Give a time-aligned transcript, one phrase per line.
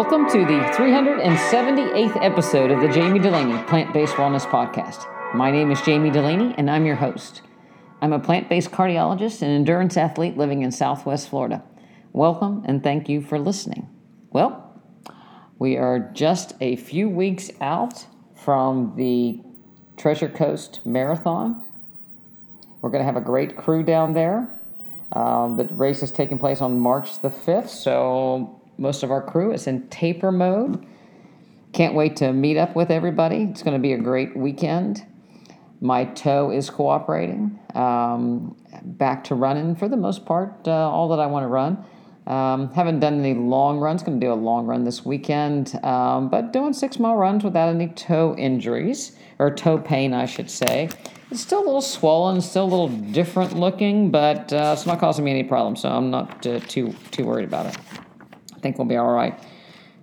[0.00, 5.06] Welcome to the 378th episode of the Jamie Delaney Plant Based Wellness Podcast.
[5.34, 7.42] My name is Jamie Delaney, and I'm your host.
[8.00, 11.62] I'm a plant based cardiologist and endurance athlete living in Southwest Florida.
[12.14, 13.90] Welcome and thank you for listening.
[14.30, 14.72] Well,
[15.58, 19.42] we are just a few weeks out from the
[19.98, 21.62] Treasure Coast Marathon.
[22.80, 24.58] We're going to have a great crew down there.
[25.12, 29.52] Um, the race is taking place on March the 5th, so most of our crew
[29.52, 30.84] is in taper mode.
[31.72, 33.42] Can't wait to meet up with everybody.
[33.42, 35.06] It's going to be a great weekend.
[35.80, 37.58] My toe is cooperating.
[37.74, 41.84] Um, back to running for the most part, uh, all that I want to run.
[42.26, 44.02] Um, haven't done any long runs.
[44.02, 47.68] Going to do a long run this weekend, um, but doing six mile runs without
[47.68, 50.88] any toe injuries or toe pain, I should say.
[51.30, 55.24] It's still a little swollen, still a little different looking, but uh, it's not causing
[55.24, 57.76] me any problems, so I'm not uh, too too worried about it.
[58.62, 59.38] Think we'll be all right.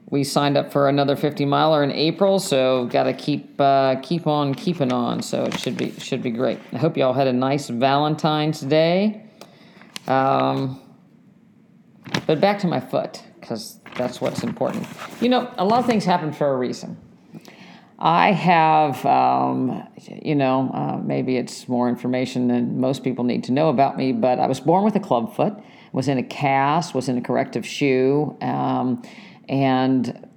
[0.09, 4.25] We signed up for another 50 miler in April, so got to keep uh, keep
[4.25, 5.21] on keeping on.
[5.21, 6.59] So it should be should be great.
[6.71, 9.23] I hope you all had a nice Valentine's Day.
[10.07, 10.81] Um,
[12.25, 14.87] but back to my foot because that's what's important.
[15.21, 16.97] You know, a lot of things happen for a reason.
[17.99, 23.51] I have, um, you know, uh, maybe it's more information than most people need to
[23.51, 25.53] know about me, but I was born with a club foot
[25.97, 29.01] was in a cast, was in a corrective shoe, um,
[29.49, 30.29] and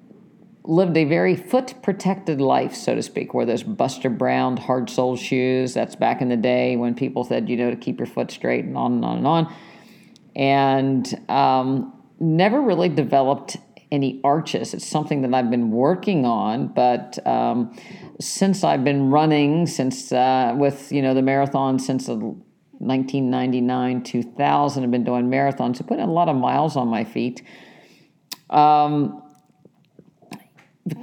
[0.64, 5.16] lived a very foot protected life, so to speak, where those Buster Brown hard sole
[5.16, 8.31] shoes, that's back in the day when people said, you know, to keep your foot
[8.31, 9.55] straight and on and on and on.
[10.34, 13.58] And um, never really developed
[13.92, 14.72] any arches.
[14.72, 17.76] It's something that I've been working on, but um,
[18.19, 22.34] since I've been running, since uh, with, you know, the marathon since the
[22.80, 24.82] 1999, 2000.
[24.82, 27.42] I've been doing marathons, so putting a lot of miles on my feet.
[28.48, 29.22] Um,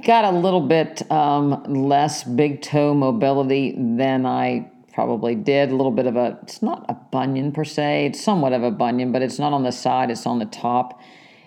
[0.04, 5.70] got a little bit um, less big toe mobility than I probably did.
[5.70, 8.70] A little bit of a, it's not a bunion per se, it's somewhat of a
[8.72, 11.00] bunion, but it's not on the side, it's on the top.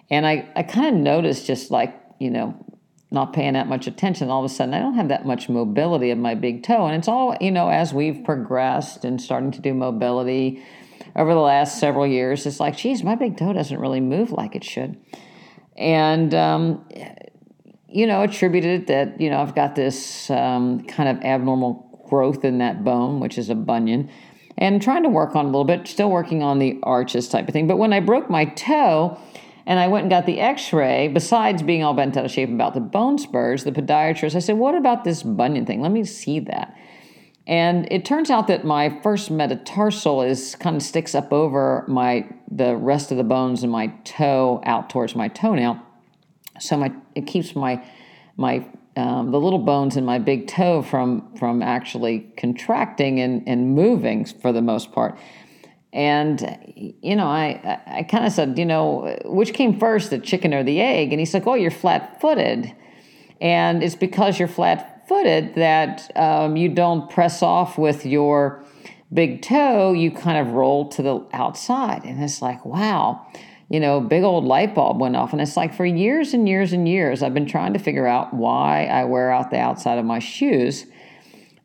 [0.09, 2.55] And I, I kind of noticed just like, you know,
[3.11, 6.09] not paying that much attention, all of a sudden I don't have that much mobility
[6.11, 6.85] of my big toe.
[6.85, 10.63] And it's all, you know, as we've progressed and starting to do mobility
[11.15, 14.55] over the last several years, it's like, geez, my big toe doesn't really move like
[14.55, 14.97] it should.
[15.77, 16.87] And, um,
[17.89, 22.59] you know, attributed that, you know, I've got this um, kind of abnormal growth in
[22.59, 24.09] that bone, which is a bunion,
[24.57, 27.53] and trying to work on a little bit, still working on the arches type of
[27.53, 27.67] thing.
[27.67, 29.19] But when I broke my toe,
[29.65, 31.07] and I went and got the x ray.
[31.07, 34.57] Besides being all bent out of shape about the bone spurs, the podiatrist, I said,
[34.57, 35.81] What about this bunion thing?
[35.81, 36.77] Let me see that.
[37.47, 42.27] And it turns out that my first metatarsal is kind of sticks up over my
[42.49, 45.79] the rest of the bones in my toe out towards my toenail.
[46.59, 47.83] So my it keeps my
[48.37, 53.73] my um, the little bones in my big toe from from actually contracting and, and
[53.73, 55.17] moving for the most part.
[55.93, 56.57] And
[57.01, 60.63] you know, I I kind of said, you know, which came first, the chicken or
[60.63, 61.11] the egg?
[61.11, 62.73] And he's like, oh, you're flat-footed,
[63.41, 68.63] and it's because you're flat-footed that um, you don't press off with your
[69.11, 69.91] big toe.
[69.91, 73.27] You kind of roll to the outside, and it's like, wow,
[73.69, 76.71] you know, big old light bulb went off, and it's like for years and years
[76.71, 80.05] and years, I've been trying to figure out why I wear out the outside of
[80.05, 80.85] my shoes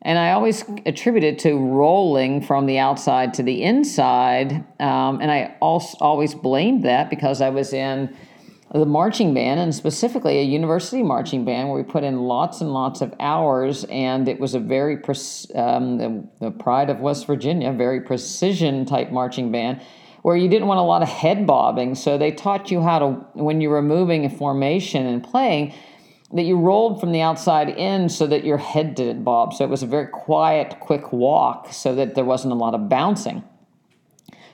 [0.03, 4.51] and I always attribute it to rolling from the outside to the inside.
[4.79, 8.15] Um, and I also always blamed that because I was in
[8.73, 12.73] the marching band and specifically a university marching band where we put in lots and
[12.73, 13.85] lots of hours.
[13.85, 14.95] And it was a very,
[15.55, 19.81] um, the, the pride of West Virginia, very precision type marching band
[20.21, 21.95] where you didn't want a lot of head bobbing.
[21.95, 25.73] So they taught you how to, when you were moving a formation and playing,
[26.33, 29.53] that you rolled from the outside in so that your head didn't bob.
[29.53, 32.89] So it was a very quiet, quick walk so that there wasn't a lot of
[32.89, 33.43] bouncing.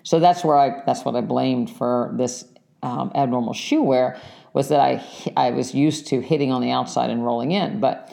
[0.03, 2.45] So that's where I that's what I blamed for this
[2.83, 4.19] um, abnormal shoe wear
[4.53, 5.03] was that I
[5.35, 8.11] I was used to hitting on the outside and rolling in, but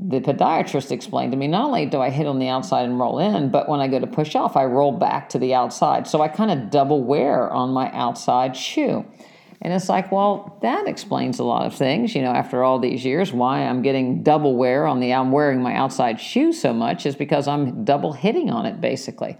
[0.00, 3.18] the podiatrist explained to me not only do I hit on the outside and roll
[3.18, 6.06] in, but when I go to push off, I roll back to the outside.
[6.06, 9.04] So I kind of double wear on my outside shoe.
[9.60, 12.14] And it's like, well, that explains a lot of things.
[12.14, 15.62] You know, after all these years, why I'm getting double wear on the, I'm wearing
[15.62, 19.36] my outside shoe so much is because I'm double hitting on it basically.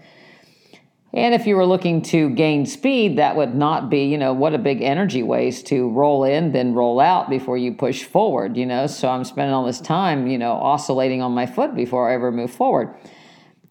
[1.11, 4.53] And if you were looking to gain speed, that would not be, you know, what
[4.53, 8.65] a big energy waste to roll in, then roll out before you push forward, you
[8.65, 8.85] know.
[8.85, 12.31] So I'm spending all this time, you know, oscillating on my foot before I ever
[12.31, 12.93] move forward.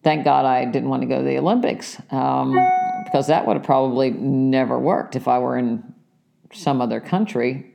[0.03, 2.57] Thank God I didn't want to go to the Olympics um,
[3.05, 5.93] because that would have probably never worked if I were in
[6.53, 7.73] some other country,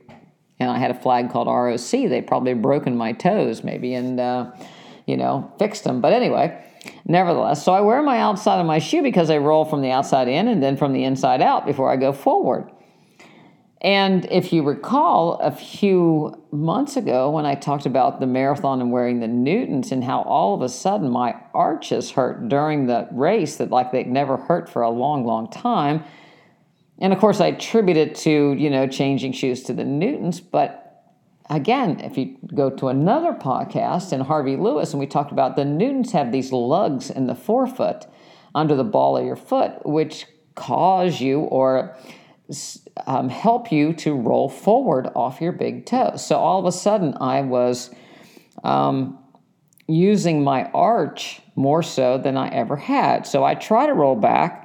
[0.59, 1.91] and I had a flag called ROC.
[1.91, 4.51] They probably broken my toes maybe and, uh,
[5.05, 6.01] you know, fixed them.
[6.01, 6.63] But anyway,
[7.05, 10.27] nevertheless, so I wear my outside of my shoe because I roll from the outside
[10.27, 12.71] in and then from the inside out before I go forward.
[13.81, 18.91] And if you recall, a few months ago when I talked about the marathon and
[18.91, 23.57] wearing the Newtons and how all of a sudden my arches hurt during the race
[23.57, 26.03] that like they'd never hurt for a long, long time.
[26.99, 30.39] And of course, I attribute it to, you know, changing shoes to the Newtons.
[30.39, 31.03] But
[31.49, 35.65] again, if you go to another podcast in Harvey Lewis, and we talked about the
[35.65, 38.05] Newtons have these lugs in the forefoot
[38.53, 40.25] under the ball of your foot, which
[40.55, 41.97] cause you or
[43.07, 46.15] um, help you to roll forward off your big toe.
[46.15, 47.93] So all of a sudden, I was
[48.63, 49.19] um,
[49.87, 53.27] using my arch more so than I ever had.
[53.27, 54.64] So I try to roll back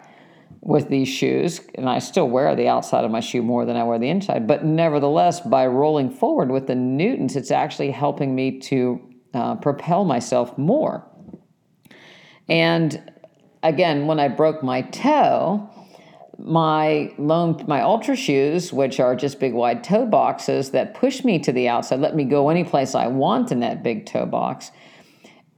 [0.63, 3.85] with these shoes, and I still wear the outside of my shoe more than I
[3.85, 4.47] wear the inside.
[4.47, 9.01] But nevertheless, by rolling forward with the Newtons, it's actually helping me to
[9.33, 11.07] uh, propel myself more.
[12.49, 13.13] And
[13.63, 15.71] again, when I broke my toe,
[16.43, 21.39] my loan my ultra shoes which are just big wide toe boxes that push me
[21.39, 24.71] to the outside let me go any place i want in that big toe box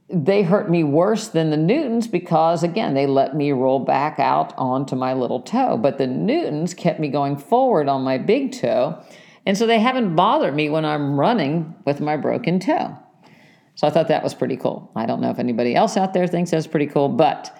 [0.09, 4.53] they hurt me worse than the newtons because again they let me roll back out
[4.57, 5.77] onto my little toe.
[5.77, 9.01] But the newtons kept me going forward on my big toe.
[9.45, 12.97] And so they haven't bothered me when i'm running with my broken toe.
[13.75, 14.91] So i thought that was pretty cool.
[14.95, 17.57] I don't know if anybody else out there thinks that's pretty cool but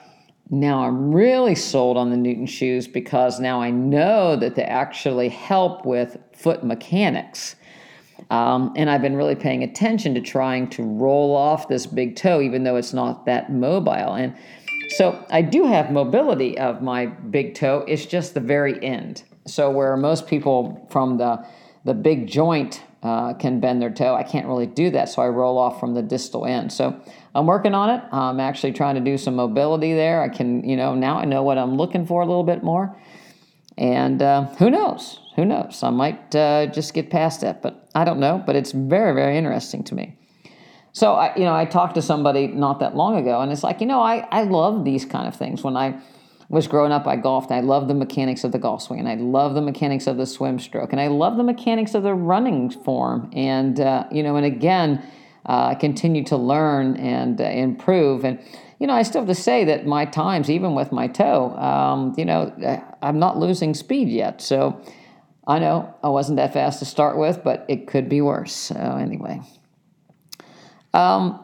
[0.49, 5.29] now I'm really sold on the Newton shoes because now I know that they actually
[5.29, 7.55] help with foot mechanics.
[8.29, 12.41] Um, and I've been really paying attention to trying to roll off this big toe,
[12.41, 14.13] even though it's not that mobile.
[14.13, 14.35] And
[14.89, 19.23] so I do have mobility of my big toe, it's just the very end.
[19.45, 21.45] So, where most people from the,
[21.83, 25.09] the big joint uh, can bend their toe, I can't really do that.
[25.09, 26.71] So, I roll off from the distal end.
[26.71, 26.97] So,
[27.35, 28.03] I'm working on it.
[28.11, 30.21] I'm actually trying to do some mobility there.
[30.21, 32.95] I can, you know, now I know what I'm looking for a little bit more.
[33.77, 35.19] And uh, who knows?
[35.35, 35.81] Who knows?
[35.81, 38.41] I might uh, just get past that, but I don't know.
[38.45, 40.17] But it's very, very interesting to me.
[40.91, 43.81] So, I, you know, I talked to somebody not that long ago, and it's like,
[43.81, 45.63] you know, I, I love these kind of things.
[45.63, 45.99] When I
[46.49, 47.51] was growing up, I golfed.
[47.51, 50.27] I love the mechanics of the golf swing, and I love the mechanics of the
[50.27, 53.31] swim stroke, and I love the mechanics of the running form.
[53.33, 55.03] And, uh, you know, and again,
[55.47, 58.23] uh, continue to learn and uh, improve.
[58.23, 58.39] And,
[58.83, 62.13] you know, I still have to say that my times, even with my toe, um,
[62.17, 64.41] you know, uh, I'm not losing speed yet.
[64.41, 64.83] So
[65.47, 68.53] I know I wasn't that fast to start with, but it could be worse.
[68.53, 69.39] So, anyway.
[70.93, 71.41] Um,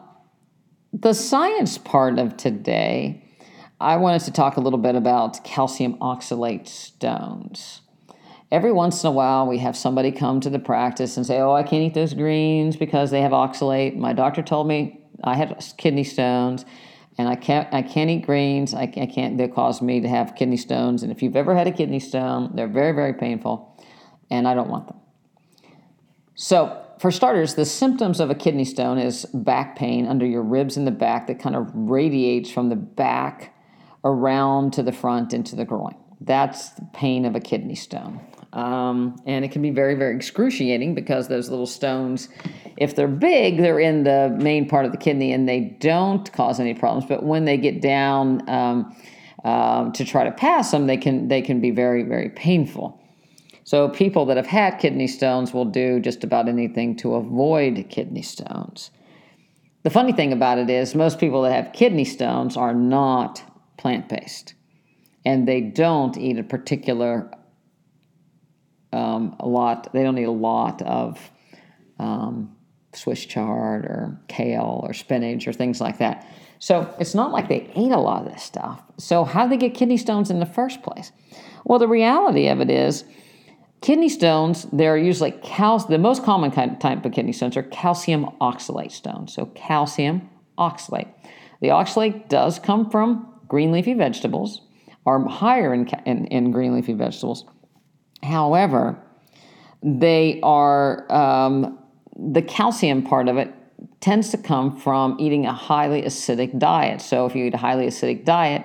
[0.92, 3.24] the science part of today,
[3.80, 7.80] I wanted to talk a little bit about calcium oxalate stones
[8.52, 11.52] every once in a while we have somebody come to the practice and say, "Oh,
[11.52, 15.56] I can't eat those greens because they have oxalate." My doctor told me I had
[15.76, 16.64] kidney stones,
[17.20, 18.74] and I can't I can't eat greens.
[18.74, 19.36] I, I can't.
[19.38, 21.02] They cause me to have kidney stones.
[21.02, 23.54] And if you've ever had a kidney stone, they're very very painful,
[24.30, 24.98] and I don't want them.
[26.34, 26.86] So.
[27.00, 30.84] For starters, the symptoms of a kidney stone is back pain under your ribs in
[30.84, 33.54] the back that kind of radiates from the back
[34.04, 35.94] around to the front into the groin.
[36.20, 38.20] That's the pain of a kidney stone.
[38.52, 42.28] Um, and it can be very, very excruciating because those little stones,
[42.76, 46.58] if they're big, they're in the main part of the kidney and they don't cause
[46.58, 47.06] any problems.
[47.06, 48.96] But when they get down um,
[49.44, 53.00] um, to try to pass them, they can they can be very, very painful.
[53.62, 58.22] So people that have had kidney stones will do just about anything to avoid kidney
[58.22, 58.90] stones.
[59.84, 63.42] The funny thing about it is, most people that have kidney stones are not
[63.78, 64.54] plant based,
[65.24, 67.30] and they don't eat a particular
[68.92, 69.92] um, a lot.
[69.92, 71.18] They don't need a lot of
[71.98, 72.56] um,
[72.94, 76.26] Swiss chard or kale or spinach or things like that.
[76.58, 78.82] So it's not like they ate a lot of this stuff.
[78.98, 81.12] So how do they get kidney stones in the first place?
[81.64, 83.04] Well, the reality of it is,
[83.80, 84.66] kidney stones.
[84.72, 85.78] They're usually cal.
[85.78, 89.32] The most common kind, type of kidney stones are calcium oxalate stones.
[89.32, 90.28] So calcium
[90.58, 91.08] oxalate.
[91.60, 94.62] The oxalate does come from green leafy vegetables,
[95.06, 97.44] are higher in, in, in green leafy vegetables
[98.22, 98.98] However,
[99.82, 101.78] they are um,
[102.16, 103.54] the calcium part of it
[104.00, 107.00] tends to come from eating a highly acidic diet.
[107.00, 108.64] So if you eat a highly acidic diet,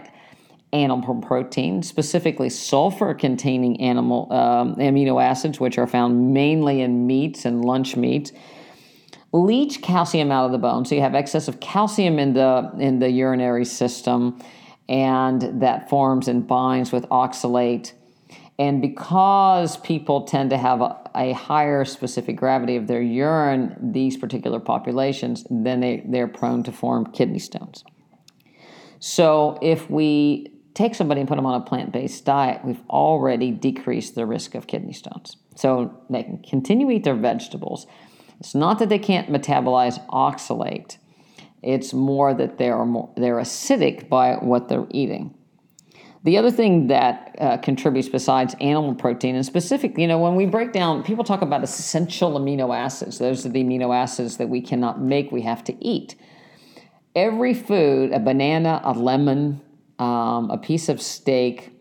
[0.74, 7.45] animal protein, specifically sulfur containing animal um, amino acids, which are found mainly in meats
[7.45, 8.33] and lunch meats,
[9.31, 10.85] leach calcium out of the bone.
[10.85, 14.39] So you have excess of calcium in the in the urinary system,
[14.89, 17.93] and that forms and binds with oxalate
[18.57, 24.15] and because people tend to have a, a higher specific gravity of their urine, these
[24.15, 27.83] particular populations, then they, they're prone to form kidney stones.
[29.00, 33.51] So if we take somebody and put them on a plant based diet, we've already
[33.51, 35.35] decreased the risk of kidney stones.
[35.55, 37.88] So they can continue eat their vegetables.
[38.39, 40.97] It's not that they can't metabolize oxalate,
[41.62, 45.35] it's more that they're, more, they're acidic by what they're eating.
[46.25, 50.48] The other thing that uh, contributes besides animal protein, and specifically, you know, when we
[50.48, 53.20] break down, people talk about essential amino acids.
[53.20, 56.15] Those are the amino acids that we cannot make, we have to eat.
[57.15, 59.62] Every food, a banana, a lemon,
[60.00, 61.72] um, a piece of steak,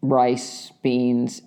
[0.00, 1.42] rice, beans,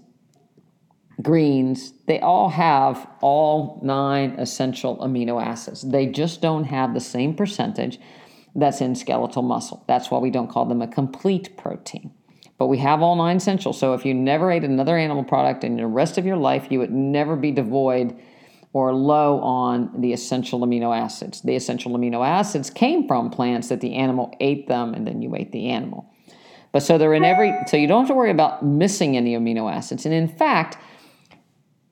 [1.22, 5.81] greens, they all have all nine essential amino acids.
[5.81, 8.00] They just don't have the same percentage
[8.55, 9.83] that's in skeletal muscle.
[9.88, 12.12] That's why we don't call them a complete protein.
[12.57, 13.77] But we have all nine essentials.
[13.77, 16.79] So if you never ate another animal product in the rest of your life, you
[16.79, 18.17] would never be devoid
[18.71, 21.41] or low on the essential amino acids.
[21.41, 25.35] The essential amino acids came from plants that the animal ate them and then you
[25.35, 26.09] ate the animal.
[26.71, 29.74] But so they're in every so you don't have to worry about missing any amino
[29.74, 30.05] acids.
[30.05, 30.77] And in fact,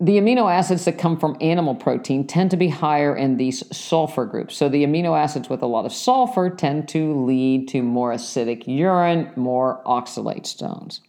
[0.03, 4.25] the amino acids that come from animal protein tend to be higher in these sulfur
[4.25, 4.53] groups.
[4.53, 8.67] So the amino acids with a lot of sulfur tend to lead to more acidic
[8.67, 11.00] urine, more oxalate stones.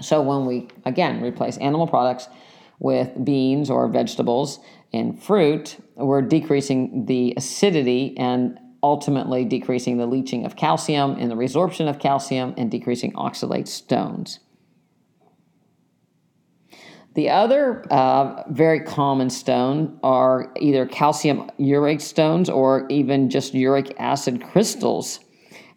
[0.00, 2.26] So when we again replace animal products
[2.80, 4.58] with beans or vegetables
[4.92, 11.36] and fruit, we're decreasing the acidity and ultimately decreasing the leaching of calcium and the
[11.36, 14.40] resorption of calcium and decreasing oxalate stones.
[17.18, 23.92] The other uh, very common stone are either calcium urate stones or even just uric
[23.98, 25.18] acid crystals.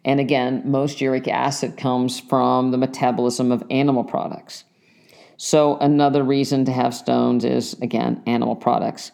[0.04, 4.62] And again, most uric acid comes from the metabolism of animal products.
[5.36, 9.10] So, another reason to have stones is, again, animal products.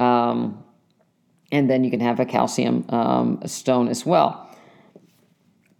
[0.00, 0.64] Um,
[1.52, 4.51] and then you can have a calcium um, stone as well.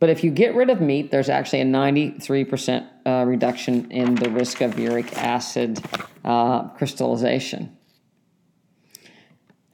[0.03, 4.31] But if you get rid of meat, there's actually a 93% uh, reduction in the
[4.31, 5.81] risk of uric acid
[6.25, 7.77] uh, crystallization.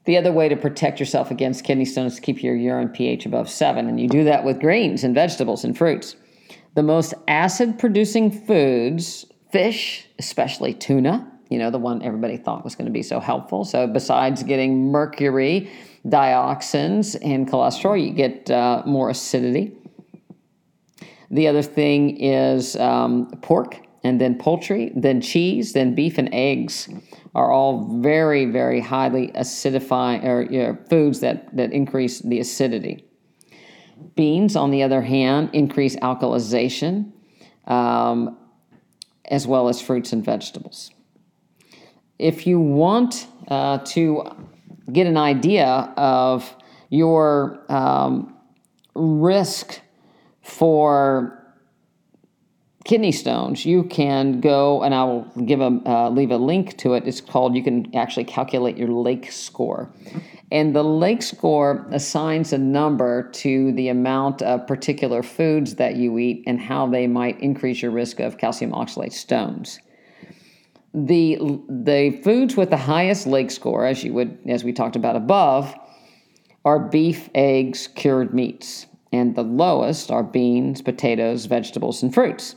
[0.05, 3.25] The other way to protect yourself against kidney stones is to keep your urine pH
[3.25, 6.15] above 7, and you do that with grains and vegetables and fruits.
[6.75, 12.75] The most acid producing foods, fish, especially tuna, you know, the one everybody thought was
[12.75, 13.65] going to be so helpful.
[13.65, 15.71] So, besides getting mercury,
[16.07, 19.73] dioxins, and cholesterol, you get uh, more acidity.
[21.31, 26.89] The other thing is um, pork, and then poultry, then cheese, then beef and eggs
[27.35, 33.05] are all very, very highly acidifying or you know, foods that, that increase the acidity.
[34.15, 37.13] Beans, on the other hand, increase alkalization,
[37.67, 38.37] um,
[39.25, 40.91] as well as fruits and vegetables.
[42.19, 44.25] If you want uh, to
[44.93, 45.67] get an idea
[45.97, 46.55] of
[46.89, 48.35] your um,
[48.95, 49.81] risk
[50.49, 51.39] for
[52.85, 56.95] kidney stones, you can go and I will give a uh, leave a link to
[56.95, 57.07] it.
[57.07, 59.93] It's called you can actually calculate your lake score.
[60.51, 66.17] And the lake score assigns a number to the amount of particular foods that you
[66.17, 69.79] eat and how they might increase your risk of calcium oxalate stones.
[70.95, 71.37] The
[71.69, 75.75] the foods with the highest lake score, as you would as we talked about above,
[76.65, 82.55] are beef, eggs, cured meats and the lowest are beans, potatoes, vegetables, and fruits.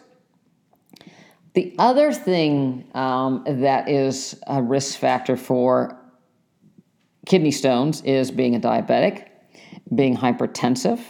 [1.53, 5.97] The other thing um, that is a risk factor for
[7.25, 9.27] kidney stones is being a diabetic,
[9.93, 11.01] being hypertensive,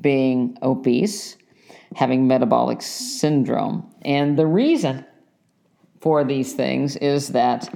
[0.00, 1.36] being obese,
[1.96, 3.92] having metabolic syndrome.
[4.02, 5.04] And the reason
[6.00, 7.72] for these things is that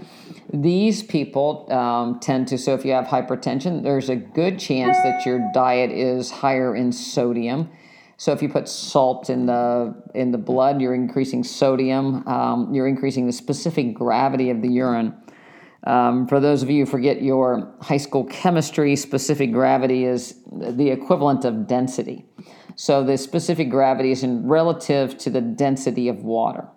[0.63, 5.27] these people um, tend to, so if you have hypertension, there's a good chance that
[5.27, 7.71] your diet is higher in sodium.
[8.17, 12.27] So if you put salt in the in the blood, you're increasing sodium.
[12.29, 15.15] Um, you're increasing the specific gravity of the urine.
[15.85, 20.91] Um, for those of you who forget your high school chemistry, specific gravity is the
[20.91, 22.25] equivalent of density.
[22.77, 26.69] So the specific gravity is in relative to the density of water.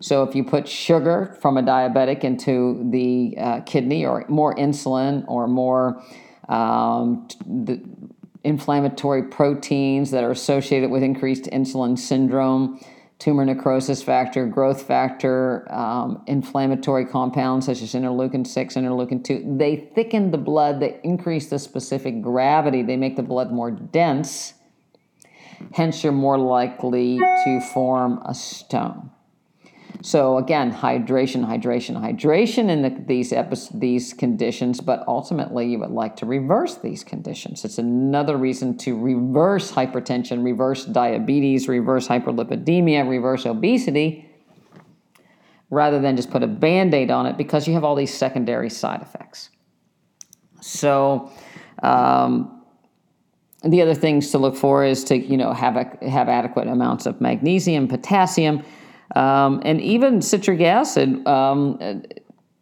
[0.00, 5.24] So if you put sugar from a diabetic into the uh, kidney, or more insulin,
[5.26, 6.02] or more
[6.48, 7.82] um, the
[8.44, 12.80] inflammatory proteins that are associated with increased insulin syndrome,
[13.18, 19.90] tumor necrosis factor, growth factor, um, inflammatory compounds such as interleukin 6, interleukin 2, they
[19.94, 24.54] thicken the blood, they increase the specific gravity, they make the blood more dense.
[25.74, 29.10] Hence, you're more likely to form a stone.
[30.00, 33.32] So again, hydration, hydration, hydration in the, these
[33.74, 37.64] these conditions, but ultimately you would like to reverse these conditions.
[37.64, 44.30] It's another reason to reverse hypertension, reverse diabetes, reverse hyperlipidemia, reverse obesity,
[45.68, 49.02] rather than just put a band-aid on it because you have all these secondary side
[49.02, 49.50] effects.
[50.60, 51.32] So
[51.82, 52.62] um,
[53.64, 57.04] the other things to look for is to you know have a, have adequate amounts
[57.04, 58.62] of magnesium, potassium
[59.18, 62.04] um, and even citric acid um,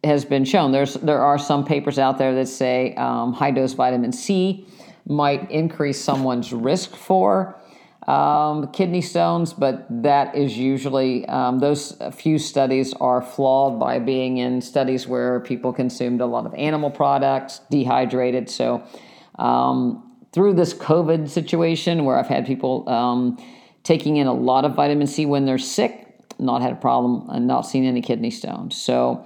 [0.03, 0.71] has been shown.
[0.71, 4.65] There's there are some papers out there that say um, high dose vitamin C
[5.05, 7.61] might increase someone's risk for
[8.07, 14.37] um, kidney stones, but that is usually um, those few studies are flawed by being
[14.37, 18.49] in studies where people consumed a lot of animal products, dehydrated.
[18.49, 18.83] So
[19.37, 22.83] um, through this COVID situation, where I've had people
[23.83, 26.06] taking in a lot of vitamin C when they're sick
[26.39, 28.75] not had a problem and not seen any kidney stones.
[28.75, 29.25] So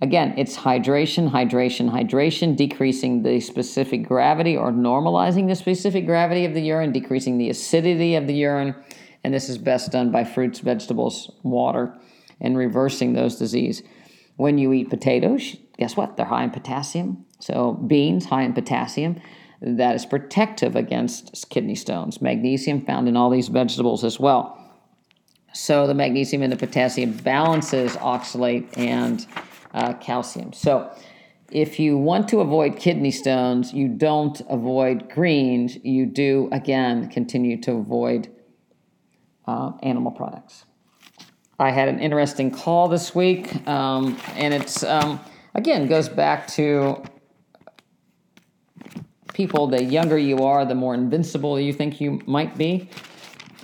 [0.00, 6.54] again, it's hydration, hydration, hydration, decreasing the specific gravity or normalizing the specific gravity of
[6.54, 8.74] the urine, decreasing the acidity of the urine.
[9.24, 11.96] And this is best done by fruits, vegetables, water,
[12.40, 13.82] and reversing those disease.
[14.36, 16.16] When you eat potatoes, guess what?
[16.16, 17.24] They're high in potassium.
[17.38, 19.20] So beans, high in potassium.
[19.60, 22.20] That is protective against kidney stones.
[22.20, 24.58] Magnesium found in all these vegetables as well.
[25.52, 29.26] So the magnesium and the potassium balances oxalate and
[29.74, 30.52] uh, calcium.
[30.52, 30.90] So
[31.50, 35.76] if you want to avoid kidney stones, you don't avoid greens.
[35.82, 38.28] You do, again, continue to avoid
[39.46, 40.64] uh, animal products.
[41.58, 45.20] I had an interesting call this week, um, and it's, um,
[45.54, 47.02] again, goes back to
[49.34, 52.88] people the younger you are, the more invincible you think you might be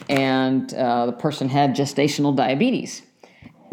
[0.08, 3.02] and uh, the person had gestational diabetes.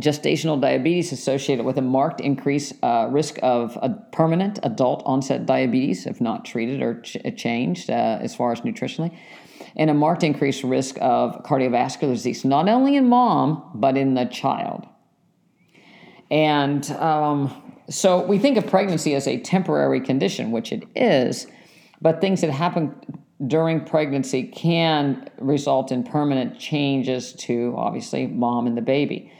[0.01, 6.05] Gestational diabetes associated with a marked increase uh, risk of a permanent adult onset diabetes
[6.05, 9.15] if not treated or ch- changed uh, as far as nutritionally,
[9.77, 14.25] and a marked increased risk of cardiovascular disease, not only in mom, but in the
[14.25, 14.85] child.
[16.29, 21.47] And um, so we think of pregnancy as a temporary condition, which it is,
[22.01, 22.95] but things that happen
[23.47, 29.31] during pregnancy can result in permanent changes to obviously mom and the baby.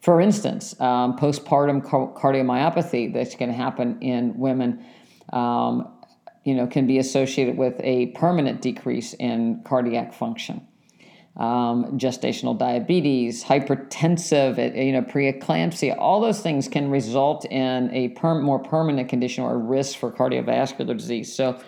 [0.00, 4.84] For instance, um, postpartum cardiomyopathy that can happen in women,
[5.32, 5.92] um,
[6.44, 10.66] you know, can be associated with a permanent decrease in cardiac function.
[11.36, 18.08] Um, gestational diabetes, hypertensive, uh, you know, preeclampsia, all those things can result in a
[18.08, 21.34] per- more permanent condition or a risk for cardiovascular disease.
[21.34, 21.60] So,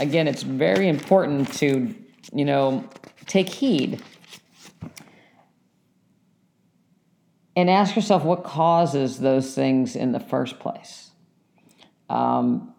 [0.00, 1.94] again, it's very important to,
[2.32, 2.88] you know,
[3.26, 4.02] take heed
[7.54, 11.10] and ask yourself what causes those things in the first place.
[12.08, 12.74] Um,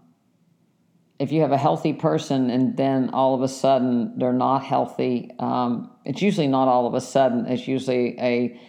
[1.19, 5.31] if you have a healthy person and then all of a sudden they're not healthy,
[5.39, 7.45] um, it's usually not all of a sudden.
[7.45, 8.59] It's usually a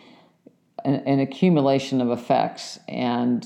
[0.85, 3.45] an, an accumulation of effects, and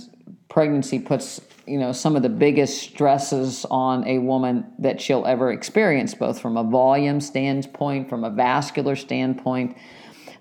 [0.49, 5.53] pregnancy puts you know some of the biggest stresses on a woman that she'll ever
[5.53, 9.77] experience both from a volume standpoint from a vascular standpoint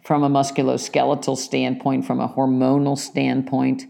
[0.03, 3.83] from a musculoskeletal standpoint from a hormonal standpoint.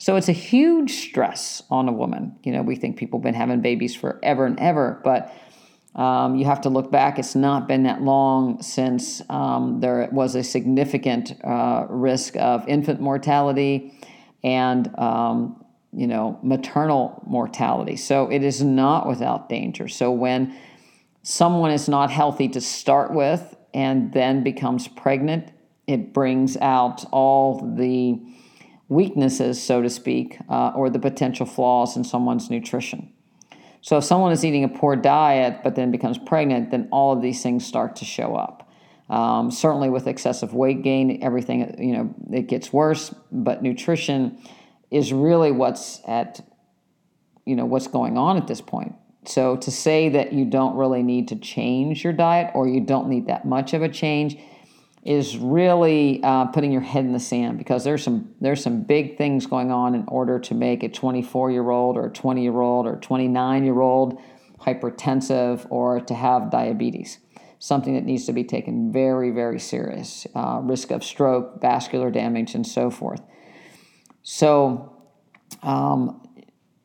[0.00, 2.36] So it's a huge stress on a woman.
[2.42, 5.32] You know we think people have been having babies forever and ever but
[5.94, 7.18] um, you have to look back.
[7.18, 13.00] It's not been that long since um, there was a significant uh, risk of infant
[13.00, 13.92] mortality
[14.42, 15.61] and um,
[15.92, 17.96] you know, maternal mortality.
[17.96, 19.88] So it is not without danger.
[19.88, 20.56] So when
[21.22, 25.50] someone is not healthy to start with and then becomes pregnant,
[25.86, 28.20] it brings out all the
[28.88, 33.12] weaknesses, so to speak, uh, or the potential flaws in someone's nutrition.
[33.80, 37.20] So if someone is eating a poor diet but then becomes pregnant, then all of
[37.20, 38.70] these things start to show up.
[39.10, 44.38] Um, certainly with excessive weight gain, everything, you know, it gets worse, but nutrition
[44.92, 46.40] is really what's at
[47.44, 48.94] you know what's going on at this point.
[49.24, 53.08] So to say that you don't really need to change your diet or you don't
[53.08, 54.36] need that much of a change
[55.04, 59.18] is really uh, putting your head in the sand because there's some there's some big
[59.18, 62.86] things going on in order to make a 24 year old or 20 year old
[62.86, 64.20] or 29 year old
[64.60, 67.18] hypertensive or to have diabetes
[67.58, 72.54] something that needs to be taken very very serious uh, risk of stroke vascular damage
[72.54, 73.22] and so forth
[74.22, 74.96] so,
[75.62, 76.28] um,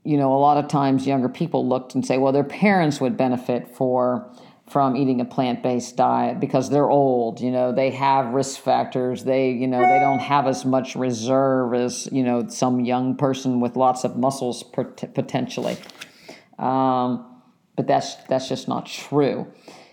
[0.04, 3.18] you know, a lot of times younger people looked and say, well, their parents would
[3.18, 4.32] benefit for
[4.68, 9.52] from eating a plant-based diet because they're old you know they have risk factors they
[9.52, 13.76] you know they don't have as much reserve as you know some young person with
[13.76, 15.78] lots of muscles potentially.
[16.60, 17.26] Um,
[17.76, 19.48] but that's that's just not true.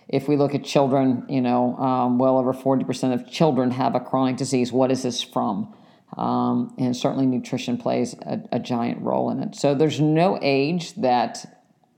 [0.09, 3.99] If we look at children you know um, well over 40% of children have a
[3.99, 5.73] chronic disease what is this from
[6.17, 10.93] um, and certainly nutrition plays a, a, giant role in it so there's no age
[10.95, 11.45] that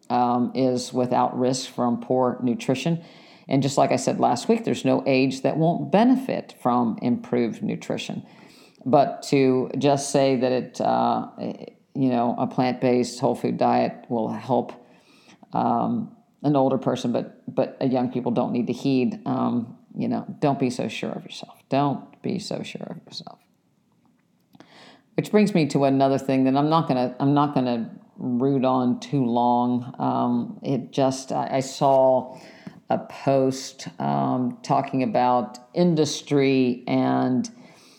[0.09, 3.03] um, is without risk from poor nutrition.
[3.47, 7.63] And just like I said last week, there's no age that won't benefit from improved
[7.63, 8.25] nutrition.
[8.85, 11.27] But to just say that it, uh,
[11.93, 14.73] you know, a plant based whole food diet will help
[15.53, 19.19] um, an older person, but but young people don't need to heed.
[19.25, 21.57] Um, you know, don't be so sure of yourself.
[21.69, 23.39] Don't be so sure of yourself.
[25.17, 28.99] Which brings me to another thing that I'm not gonna I'm not gonna root on
[28.99, 29.95] too long.
[29.97, 32.39] Um, it just, I, I, saw
[32.91, 37.49] a post um, talking about industry and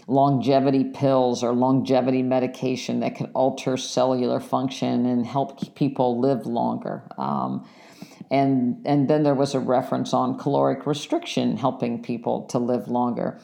[0.07, 7.03] longevity pills or longevity medication that could alter cellular function and help people live longer.
[7.19, 7.69] Um,
[8.31, 13.41] and, and then there was a reference on caloric restriction helping people to live longer.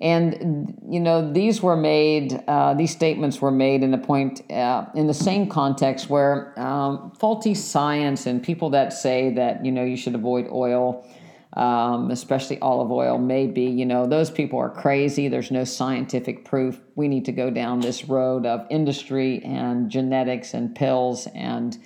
[0.00, 4.86] And you know, these were made; uh, these statements were made in a point uh,
[4.94, 9.84] in the same context where um, faulty science and people that say that you know
[9.84, 11.08] you should avoid oil,
[11.54, 15.28] um, especially olive oil, maybe you know those people are crazy.
[15.28, 16.78] There's no scientific proof.
[16.94, 21.78] We need to go down this road of industry and genetics and pills and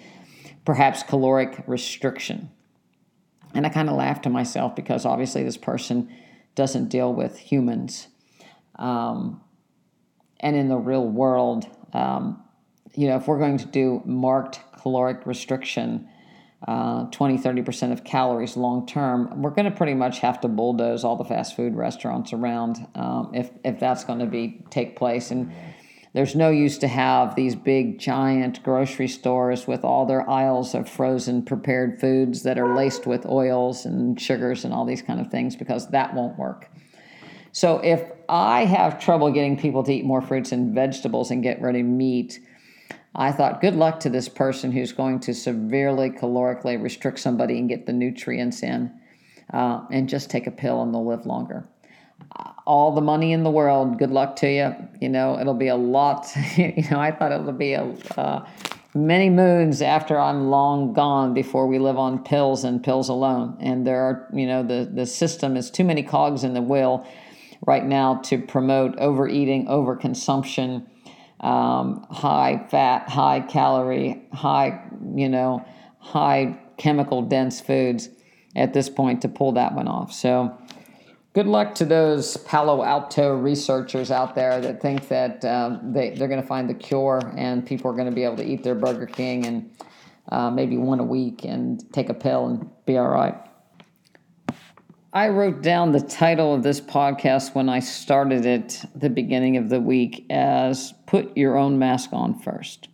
[0.65, 2.51] perhaps caloric restriction.
[3.55, 6.13] And I kind of laughed to myself because obviously this person
[6.55, 8.09] doesn't deal with humans.
[8.77, 9.41] Um,
[10.41, 12.43] and in the real world, um,
[12.95, 16.09] you know, if we're going to do marked caloric restriction,
[16.67, 21.05] uh, 20, 30% of calories long term, we're going to pretty much have to bulldoze
[21.05, 25.31] all the fast food restaurants around um, if, if that's going to be take place.
[25.31, 25.53] And
[26.13, 30.89] there's no use to have these big, giant grocery stores with all their aisles of
[30.89, 35.31] frozen prepared foods that are laced with oils and sugars and all these kind of
[35.31, 36.69] things because that won't work.
[37.53, 41.63] So if I have trouble getting people to eat more fruits and vegetables and get
[41.63, 42.41] ready meat,
[43.15, 47.69] I thought, good luck to this person who's going to severely calorically restrict somebody and
[47.69, 48.93] get the nutrients in,
[49.53, 51.69] uh, and just take a pill and they'll live longer
[52.67, 53.99] all the money in the world.
[53.99, 54.75] Good luck to you.
[55.01, 56.29] You know, it'll be a lot.
[56.57, 58.47] you know, I thought it'll be a uh,
[58.95, 63.57] many moons after I'm long gone before we live on pills and pills alone.
[63.61, 67.07] And there are, you know, the the system is too many cogs in the wheel
[67.67, 70.87] right now to promote overeating, overconsumption,
[71.41, 74.83] um, high fat, high calorie, high,
[75.15, 75.65] you know,
[75.99, 78.09] high chemical dense foods
[78.57, 80.13] at this point to pull that one off.
[80.13, 80.57] So
[81.33, 86.29] good luck to those Palo Alto researchers out there that think that um, they, they're
[86.29, 88.75] going to find the cure and people are going to be able to eat their
[88.75, 89.71] Burger King and
[90.31, 93.35] uh, maybe one a week and take a pill and be all right.
[95.13, 99.69] I wrote down the title of this podcast when I started it the beginning of
[99.69, 102.90] the week as Put Your Own Mask On First.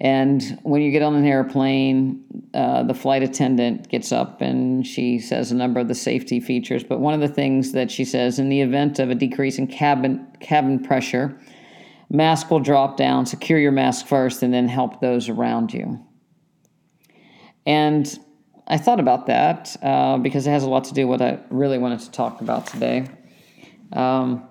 [0.00, 5.18] And when you get on an airplane, uh, the flight attendant gets up and she
[5.18, 6.84] says a number of the safety features.
[6.84, 9.66] But one of the things that she says in the event of a decrease in
[9.66, 11.40] cabin, cabin pressure,
[12.10, 15.98] mask will drop down, secure your mask first, and then help those around you.
[17.66, 18.18] And
[18.68, 21.40] I thought about that uh, because it has a lot to do with what I
[21.50, 23.08] really wanted to talk about today.
[23.92, 24.48] Um,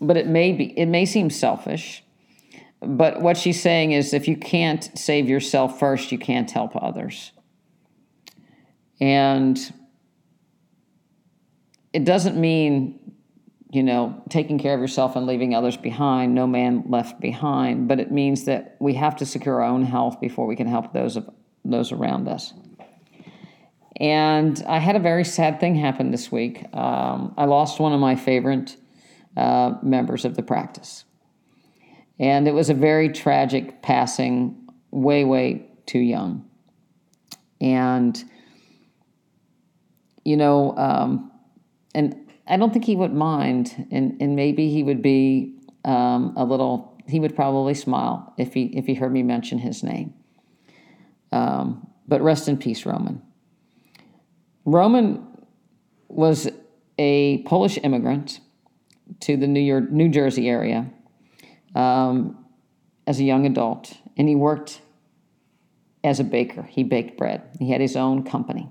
[0.00, 2.03] but it may be it may seem selfish
[2.86, 7.32] but what she's saying is if you can't save yourself first, you can't help others.
[9.00, 9.58] And
[11.92, 13.14] it doesn't mean,
[13.70, 18.00] you know, taking care of yourself and leaving others behind, no man left behind, but
[18.00, 21.16] it means that we have to secure our own health before we can help those
[21.16, 21.28] of
[21.64, 22.52] those around us.
[23.96, 26.64] And I had a very sad thing happen this week.
[26.74, 28.76] Um, I lost one of my favorite
[29.36, 31.04] uh, members of the practice.
[32.18, 36.48] And it was a very tragic passing, way, way too young.
[37.60, 38.22] And,
[40.24, 41.30] you know, um,
[41.94, 46.44] and I don't think he would mind, and, and maybe he would be um, a
[46.44, 50.14] little, he would probably smile if he, if he heard me mention his name.
[51.32, 53.22] Um, but rest in peace, Roman.
[54.64, 55.26] Roman
[56.08, 56.48] was
[56.98, 58.40] a Polish immigrant
[59.20, 60.90] to the New York, New Jersey area
[61.74, 62.44] um,
[63.06, 64.80] as a young adult, and he worked
[66.04, 66.62] as a baker.
[66.62, 67.42] He baked bread.
[67.58, 68.70] He had his own company.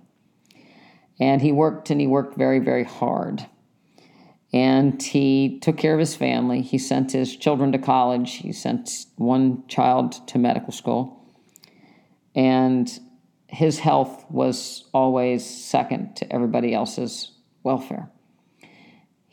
[1.19, 3.45] And he worked and he worked very, very hard.
[4.53, 6.61] And he took care of his family.
[6.61, 8.33] He sent his children to college.
[8.35, 11.27] He sent one child to medical school.
[12.35, 12.87] And
[13.47, 17.31] his health was always second to everybody else's
[17.63, 18.11] welfare.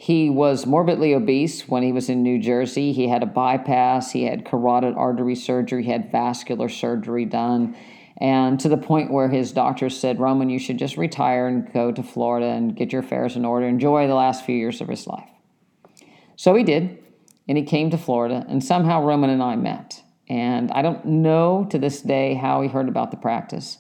[0.03, 2.95] He was morbidly obese when he was in New Jersey.
[2.95, 7.77] He had a bypass, he had carotid artery surgery, he had vascular surgery done,
[8.17, 11.93] and to the point where his doctors said, Roman, you should just retire and go
[11.93, 15.07] to Florida and get your affairs in order, enjoy the last few years of his
[15.07, 15.29] life.
[16.35, 17.05] So he did,
[17.47, 20.03] and he came to Florida, and somehow Roman and I met.
[20.31, 23.77] And I don't know to this day how he heard about the practice,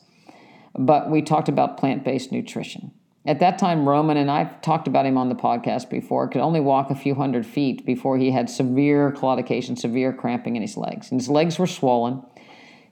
[0.78, 2.92] but we talked about plant based nutrition.
[3.26, 6.61] At that time, Roman, and I've talked about him on the podcast before, could only
[6.61, 11.11] walk a few hundred feet before he had severe claudication, severe cramping in his legs.
[11.11, 12.22] And his legs were swollen.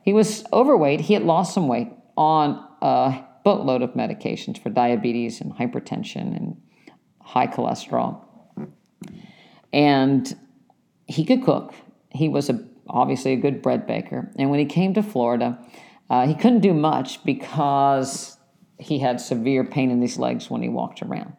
[0.02, 1.00] He was overweight.
[1.00, 6.60] He had lost some weight on a boatload of medications for diabetes and hypertension and
[7.22, 8.24] high cholesterol.
[9.72, 10.34] And
[11.06, 11.74] he could cook.
[12.10, 14.30] He was a, obviously a good bread baker.
[14.36, 15.58] And when he came to Florida,
[16.10, 18.37] uh, he couldn't do much because
[18.78, 21.34] he had severe pain in his legs when he walked around.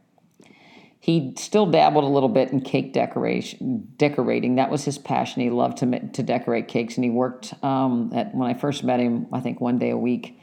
[0.99, 4.55] He still dabbled a little bit in cake decoration, decorating.
[4.55, 5.41] That was his passion.
[5.41, 8.99] He loved to, to decorate cakes, and he worked um, at when I first met
[8.99, 9.27] him.
[9.31, 10.37] I think one day a week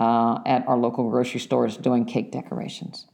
[0.00, 3.06] uh, at our local grocery stores doing cake decorations.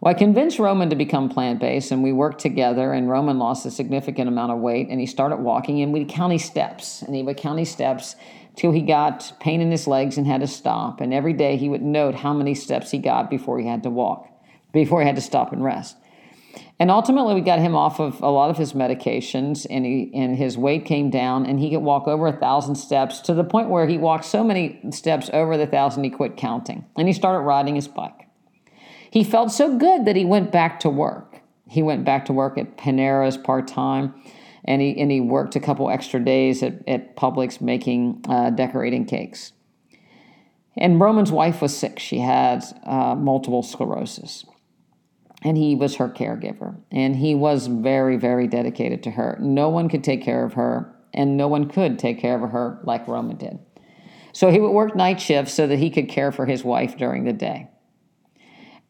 [0.00, 2.92] Well, I convinced Roman to become plant based, and we worked together.
[2.92, 5.80] And Roman lost a significant amount of weight, and he started walking.
[5.82, 8.14] And we'd count his steps, and he would count his steps
[8.58, 11.00] till he got pain in his legs and had to stop.
[11.00, 13.90] And every day he would note how many steps he got before he had to
[13.90, 14.28] walk,
[14.72, 15.96] before he had to stop and rest.
[16.80, 20.36] And ultimately, we got him off of a lot of his medications, and he and
[20.36, 23.68] his weight came down, and he could walk over a thousand steps to the point
[23.68, 27.40] where he walked so many steps over the thousand he quit counting, and he started
[27.40, 28.28] riding his bike.
[29.10, 31.40] He felt so good that he went back to work.
[31.68, 34.14] He went back to work at Panera's part time
[34.68, 39.06] and he and he worked a couple extra days at, at Publix making uh, decorating
[39.06, 39.52] cakes.
[40.76, 44.44] And Roman's wife was sick; she had uh, multiple sclerosis,
[45.42, 46.76] and he was her caregiver.
[46.92, 49.38] And he was very, very dedicated to her.
[49.40, 52.78] No one could take care of her, and no one could take care of her
[52.84, 53.58] like Roman did.
[54.32, 57.24] So he would work night shifts so that he could care for his wife during
[57.24, 57.70] the day.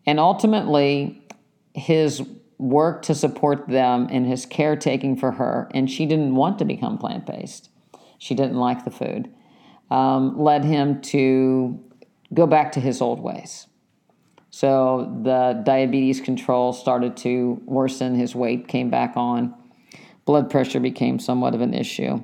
[0.04, 1.22] And ultimately,
[1.72, 2.20] his
[2.58, 6.98] worked to support them in his caretaking for her, and she didn't want to become
[6.98, 7.70] plant based.
[8.18, 9.32] She didn't like the food.
[9.90, 11.82] Um, led him to
[12.34, 13.66] go back to his old ways.
[14.50, 18.14] So the diabetes control started to worsen.
[18.14, 19.54] His weight came back on.
[20.24, 22.22] Blood pressure became somewhat of an issue.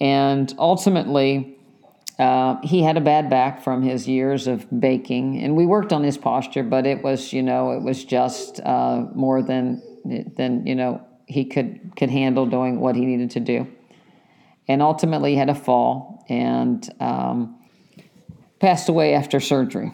[0.00, 1.57] And ultimately,
[2.18, 6.02] uh, he had a bad back from his years of baking, and we worked on
[6.02, 9.82] his posture, but it was, you know, it was just uh, more than
[10.36, 13.68] than you know he could could handle doing what he needed to do.
[14.66, 17.58] And ultimately, had a fall and um,
[18.58, 19.92] passed away after surgery.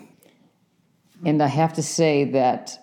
[1.25, 2.79] And I have to say that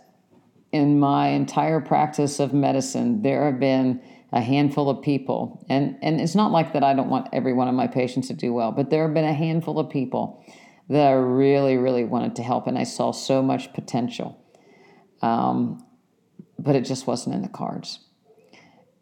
[0.72, 4.02] in my entire practice of medicine, there have been
[4.32, 7.68] a handful of people, and, and it's not like that I don't want every one
[7.68, 10.44] of my patients to do well, but there have been a handful of people
[10.90, 14.38] that I really, really wanted to help, and I saw so much potential.
[15.22, 15.86] Um,
[16.58, 18.00] but it just wasn't in the cards.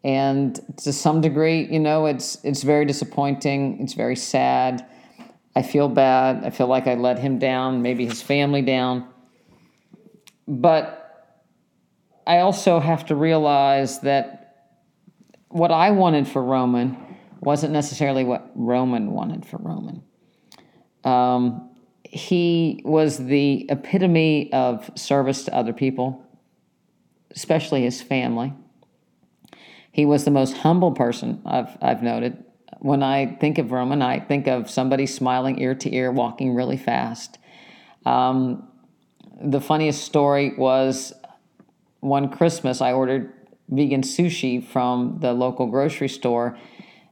[0.02, 3.80] And to some degree, you know, it's it's very disappointing.
[3.82, 4.86] It's very sad.
[5.54, 6.44] I feel bad.
[6.44, 9.08] I feel like I let him down, maybe his family down.
[10.48, 10.96] But
[12.26, 14.39] I also have to realize that
[15.50, 16.96] what I wanted for Roman
[17.40, 20.02] wasn't necessarily what Roman wanted for Roman.
[21.04, 21.70] Um,
[22.04, 26.24] he was the epitome of service to other people,
[27.32, 28.52] especially his family.
[29.92, 32.44] He was the most humble person I've, I've noted.
[32.78, 36.76] When I think of Roman, I think of somebody smiling ear to ear, walking really
[36.76, 37.38] fast.
[38.06, 38.68] Um,
[39.42, 41.12] the funniest story was
[42.00, 43.32] one Christmas I ordered
[43.70, 46.58] vegan sushi from the local grocery store.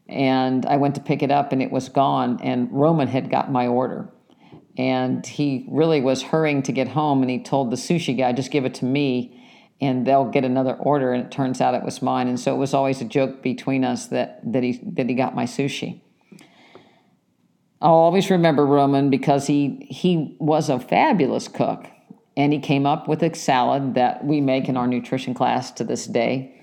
[0.08, 2.40] And I went to pick it up and it was gone.
[2.42, 4.08] And Roman had got my order.
[4.76, 7.22] And he really was hurrying to get home.
[7.22, 9.34] And he told the sushi guy, just give it to me
[9.80, 11.12] and they'll get another order.
[11.12, 12.28] And it turns out it was mine.
[12.28, 15.34] And so it was always a joke between us that, that, he, that he got
[15.34, 16.00] my sushi.
[17.80, 21.86] I'll always remember Roman because he, he was a fabulous cook
[22.38, 25.84] and he came up with a salad that we make in our nutrition class to
[25.84, 26.54] this day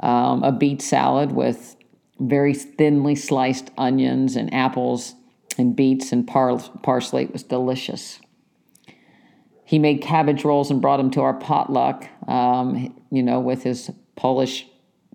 [0.00, 1.76] um, a beet salad with
[2.20, 5.14] very thinly sliced onions and apples
[5.56, 7.24] and beets and par- parsley.
[7.24, 8.20] It was delicious.
[9.64, 13.90] he made cabbage rolls and brought them to our potluck, um, you know, with his
[14.14, 14.66] Polish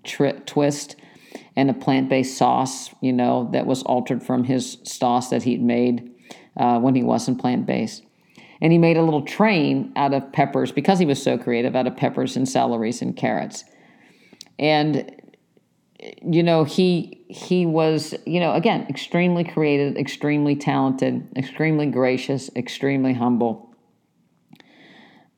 [0.02, 0.96] tri- twist
[1.54, 5.62] and a plant based sauce, you know, that was altered from his sauce that he'd
[5.62, 6.10] made
[6.56, 8.02] uh, when he wasn't plant based.
[8.62, 11.86] And he made a little train out of peppers because he was so creative, out
[11.86, 13.64] of peppers and celeries and carrots.
[14.58, 15.16] And
[16.22, 23.14] you know, he he was, you know, again, extremely creative, extremely talented, extremely gracious, extremely
[23.14, 23.74] humble.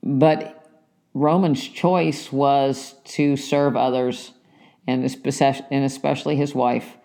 [0.01, 0.69] But
[1.13, 4.31] Roman's choice was to serve others
[4.87, 6.97] and especially his wife,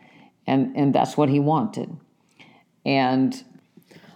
[0.46, 1.96] and, and that's what he wanted.
[2.84, 3.44] And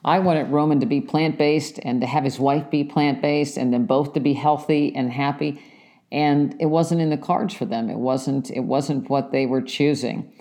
[0.05, 3.57] I wanted Roman to be plant based and to have his wife be plant based
[3.57, 5.63] and then both to be healthy and happy.
[6.11, 7.89] And it wasn't in the cards for them.
[7.89, 10.33] It wasn't, it wasn't what they were choosing.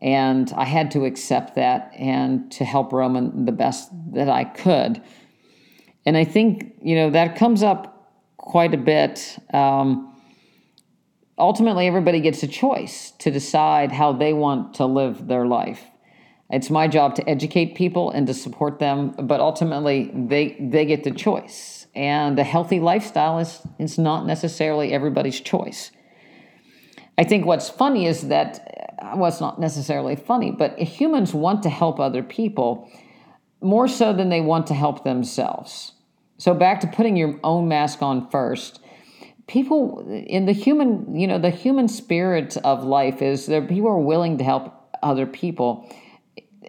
[0.00, 5.00] And I had to accept that and to help Roman the best that I could.
[6.04, 9.38] And I think, you know, that comes up quite a bit.
[9.52, 10.12] Um,
[11.38, 15.84] ultimately everybody gets a choice to decide how they want to live their life.
[16.52, 21.02] It's my job to educate people and to support them, but ultimately they they get
[21.02, 21.86] the choice.
[21.94, 25.90] And a healthy lifestyle is is not necessarily everybody's choice.
[27.16, 31.62] I think what's funny is that uh, well, it's not necessarily funny, but humans want
[31.62, 32.90] to help other people
[33.62, 35.92] more so than they want to help themselves.
[36.36, 38.80] So back to putting your own mask on first
[39.48, 43.98] people in the human you know the human spirit of life is that people are
[43.98, 45.90] willing to help other people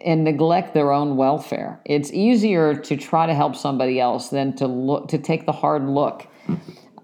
[0.02, 4.66] and neglect their own welfare it's easier to try to help somebody else than to
[4.66, 6.26] look to take the hard look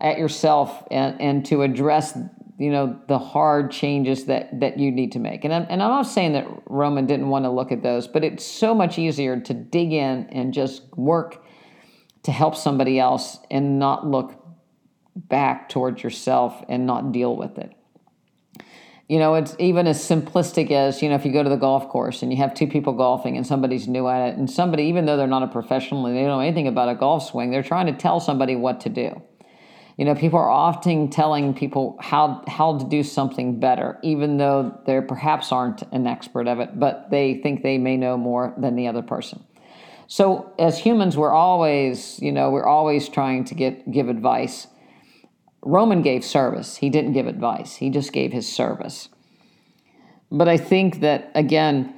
[0.01, 2.17] at yourself and, and to address
[2.59, 5.91] you know the hard changes that that you need to make and I'm, and I'm
[5.91, 9.39] not saying that roman didn't want to look at those but it's so much easier
[9.41, 11.45] to dig in and just work
[12.23, 14.41] to help somebody else and not look
[15.17, 17.73] back towards yourself and not deal with it.
[19.11, 21.89] You know, it's even as simplistic as, you know, if you go to the golf
[21.89, 25.05] course and you have two people golfing and somebody's new at it, and somebody, even
[25.05, 27.65] though they're not a professional and they don't know anything about a golf swing, they're
[27.65, 29.21] trying to tell somebody what to do.
[29.97, 34.81] You know, people are often telling people how how to do something better, even though
[34.87, 38.77] they perhaps aren't an expert of it, but they think they may know more than
[38.77, 39.43] the other person.
[40.07, 44.69] So as humans, we're always, you know, we're always trying to get give advice
[45.63, 46.77] Roman gave service.
[46.77, 49.09] He didn't give advice, he just gave his service.
[50.33, 51.95] But I think that, again,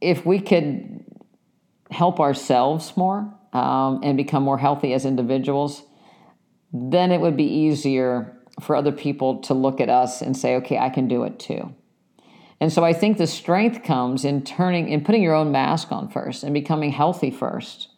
[0.00, 1.04] if we could
[1.90, 5.82] help ourselves more um, and become more healthy as individuals,
[6.72, 10.78] then it would be easier for other people to look at us and say, okay,
[10.78, 11.74] I can do it too.
[12.60, 16.08] And so I think the strength comes in turning in putting your own mask on
[16.08, 17.88] first and becoming healthy first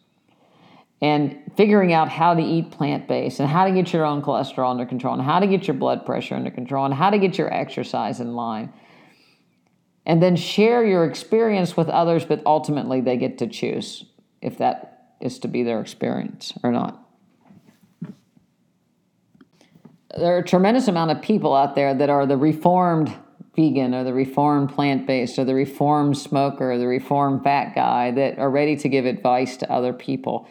[1.01, 4.71] and figuring out how to eat plant based and how to get your own cholesterol
[4.71, 7.37] under control and how to get your blood pressure under control and how to get
[7.37, 8.71] your exercise in line.
[10.05, 14.05] And then share your experience with others, but ultimately they get to choose
[14.41, 17.05] if that is to be their experience or not.
[20.17, 23.15] There are a tremendous amount of people out there that are the reformed
[23.55, 28.11] vegan or the reformed plant based or the reformed smoker or the reformed fat guy
[28.11, 30.47] that are ready to give advice to other people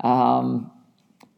[0.00, 0.70] um,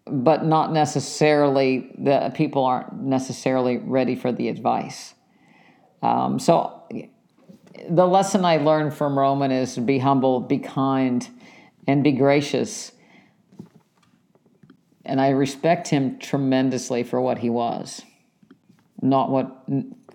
[0.07, 5.15] but not necessarily the people aren't necessarily ready for the advice.
[6.03, 6.83] Um, so
[7.89, 11.29] the lesson I learned from Roman is be humble, be kind,
[11.87, 12.93] and be gracious.
[15.05, 18.03] And I respect him tremendously for what he was,
[19.01, 19.65] not what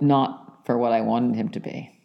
[0.02, 1.97] not for what I wanted him to be.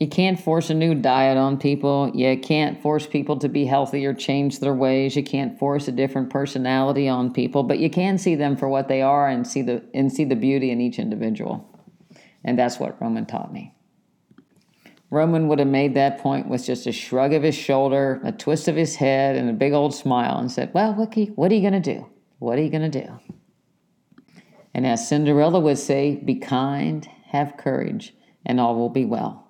[0.00, 2.10] You can't force a new diet on people.
[2.14, 5.14] You can't force people to be healthy or change their ways.
[5.14, 8.88] You can't force a different personality on people, but you can see them for what
[8.88, 11.68] they are and see the and see the beauty in each individual.
[12.42, 13.74] And that's what Roman taught me.
[15.10, 18.68] Roman would have made that point with just a shrug of his shoulder, a twist
[18.68, 21.60] of his head, and a big old smile and said, Well, what, what are you
[21.60, 22.08] going to do?
[22.38, 23.20] What are you going to do?
[24.72, 28.14] And as Cinderella would say, be kind, have courage,
[28.46, 29.49] and all will be well.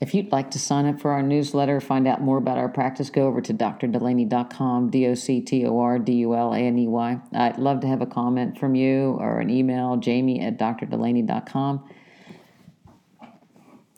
[0.00, 3.10] If you'd like to sign up for our newsletter, find out more about our practice,
[3.10, 6.78] go over to drdulaney.com, D O C T O R D U L A N
[6.78, 7.20] E Y.
[7.34, 11.88] I'd love to have a comment from you or an email, jamie at drdulaney.com.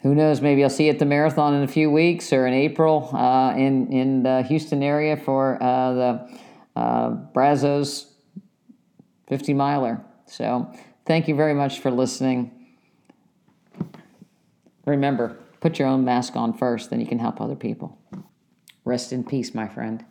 [0.02, 0.40] Who knows?
[0.40, 3.54] Maybe I'll see you at the marathon in a few weeks or in April uh,
[3.54, 6.38] in, in the Houston area for uh, the
[6.76, 8.10] uh, Brazos
[9.28, 10.02] 50 miler.
[10.24, 10.72] So
[11.04, 12.50] thank you very much for listening.
[14.86, 17.98] Remember, Put your own mask on first, then you can help other people.
[18.84, 20.04] Rest in peace, my friend.